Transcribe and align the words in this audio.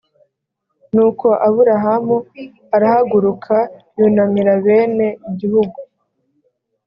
nuko 0.93 1.27
aburahamu 1.47 2.17
arahaguruka 2.75 3.55
yunamira 3.97 4.53
bene 4.65 5.07
igihugu 5.29 5.77